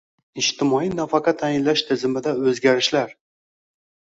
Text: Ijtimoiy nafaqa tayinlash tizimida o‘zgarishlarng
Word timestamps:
Ijtimoiy 0.43 0.87
nafaqa 0.99 1.33
tayinlash 1.41 1.83
tizimida 1.91 2.35
o‘zgarishlarng 2.53 3.15